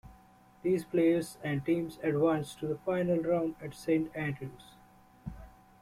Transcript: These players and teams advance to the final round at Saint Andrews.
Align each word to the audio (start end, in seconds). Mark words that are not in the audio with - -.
These 0.63 0.83
players 0.83 1.37
and 1.43 1.63
teams 1.63 1.99
advance 2.01 2.55
to 2.55 2.65
the 2.65 2.79
final 2.79 3.19
round 3.19 3.53
at 3.61 3.75
Saint 3.75 4.09
Andrews. 4.15 4.73